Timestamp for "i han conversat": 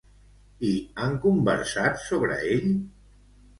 0.69-2.03